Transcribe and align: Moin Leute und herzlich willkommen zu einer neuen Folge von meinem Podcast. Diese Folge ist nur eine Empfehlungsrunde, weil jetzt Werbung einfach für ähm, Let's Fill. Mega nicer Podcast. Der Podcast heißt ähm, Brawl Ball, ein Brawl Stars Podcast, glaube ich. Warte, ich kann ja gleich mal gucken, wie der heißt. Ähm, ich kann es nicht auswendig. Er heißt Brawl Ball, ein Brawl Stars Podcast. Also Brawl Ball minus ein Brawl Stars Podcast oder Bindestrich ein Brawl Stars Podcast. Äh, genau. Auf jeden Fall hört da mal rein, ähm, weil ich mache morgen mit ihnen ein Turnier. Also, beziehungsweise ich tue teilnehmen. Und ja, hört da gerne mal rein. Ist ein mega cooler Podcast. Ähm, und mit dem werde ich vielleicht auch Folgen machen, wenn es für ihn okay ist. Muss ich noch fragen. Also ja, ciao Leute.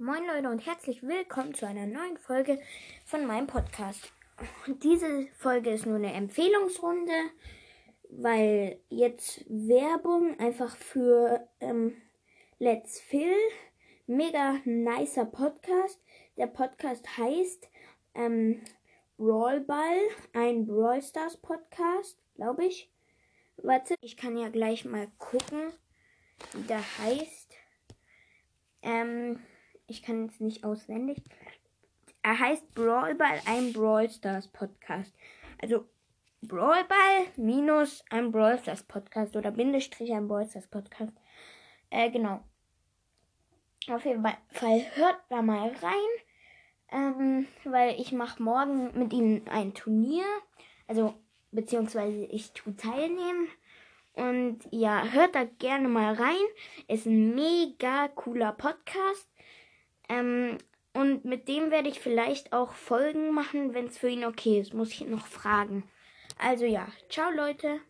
Moin 0.00 0.24
Leute 0.28 0.48
und 0.48 0.64
herzlich 0.64 1.02
willkommen 1.02 1.54
zu 1.54 1.66
einer 1.66 1.84
neuen 1.84 2.18
Folge 2.18 2.60
von 3.04 3.26
meinem 3.26 3.48
Podcast. 3.48 4.12
Diese 4.68 5.26
Folge 5.36 5.70
ist 5.70 5.86
nur 5.86 5.96
eine 5.96 6.12
Empfehlungsrunde, 6.12 7.12
weil 8.08 8.78
jetzt 8.90 9.44
Werbung 9.48 10.38
einfach 10.38 10.76
für 10.76 11.48
ähm, 11.58 12.00
Let's 12.60 13.00
Fill. 13.00 13.34
Mega 14.06 14.60
nicer 14.64 15.24
Podcast. 15.24 16.00
Der 16.36 16.46
Podcast 16.46 17.18
heißt 17.18 17.68
ähm, 18.14 18.62
Brawl 19.16 19.58
Ball, 19.62 19.98
ein 20.32 20.64
Brawl 20.64 21.02
Stars 21.02 21.36
Podcast, 21.38 22.22
glaube 22.36 22.66
ich. 22.66 22.88
Warte, 23.56 23.96
ich 24.00 24.16
kann 24.16 24.38
ja 24.38 24.48
gleich 24.48 24.84
mal 24.84 25.08
gucken, 25.18 25.72
wie 26.52 26.62
der 26.68 26.98
heißt. 26.98 27.52
Ähm, 28.82 29.40
ich 29.88 30.02
kann 30.02 30.26
es 30.26 30.38
nicht 30.38 30.64
auswendig. 30.64 31.18
Er 32.22 32.38
heißt 32.38 32.74
Brawl 32.74 33.14
Ball, 33.14 33.40
ein 33.46 33.72
Brawl 33.72 34.08
Stars 34.10 34.48
Podcast. 34.48 35.12
Also 35.60 35.88
Brawl 36.42 36.84
Ball 36.84 37.26
minus 37.36 38.04
ein 38.10 38.30
Brawl 38.30 38.58
Stars 38.58 38.82
Podcast 38.84 39.34
oder 39.34 39.50
Bindestrich 39.50 40.12
ein 40.12 40.28
Brawl 40.28 40.46
Stars 40.46 40.68
Podcast. 40.68 41.12
Äh, 41.90 42.10
genau. 42.10 42.44
Auf 43.88 44.04
jeden 44.04 44.22
Fall 44.50 44.86
hört 44.94 45.18
da 45.30 45.40
mal 45.40 45.72
rein, 45.80 46.08
ähm, 46.92 47.46
weil 47.64 47.98
ich 47.98 48.12
mache 48.12 48.42
morgen 48.42 48.96
mit 48.98 49.12
ihnen 49.14 49.48
ein 49.48 49.72
Turnier. 49.72 50.26
Also, 50.86 51.14
beziehungsweise 51.50 52.26
ich 52.26 52.52
tue 52.52 52.76
teilnehmen. 52.76 53.48
Und 54.12 54.60
ja, 54.70 55.04
hört 55.04 55.34
da 55.34 55.44
gerne 55.44 55.88
mal 55.88 56.12
rein. 56.12 56.36
Ist 56.88 57.06
ein 57.06 57.34
mega 57.34 58.08
cooler 58.08 58.52
Podcast. 58.52 59.28
Ähm, 60.08 60.58
und 60.94 61.24
mit 61.24 61.48
dem 61.48 61.70
werde 61.70 61.88
ich 61.88 62.00
vielleicht 62.00 62.52
auch 62.52 62.72
Folgen 62.72 63.32
machen, 63.32 63.74
wenn 63.74 63.86
es 63.86 63.98
für 63.98 64.08
ihn 64.08 64.24
okay 64.24 64.60
ist. 64.60 64.74
Muss 64.74 64.90
ich 64.90 65.06
noch 65.06 65.26
fragen. 65.26 65.84
Also 66.38 66.64
ja, 66.64 66.86
ciao 67.08 67.30
Leute. 67.30 67.80